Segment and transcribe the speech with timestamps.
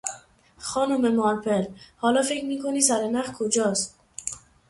[0.57, 1.65] خانم مارپل،
[1.97, 3.99] حالا فکر می کنی سر نخ کجاست؟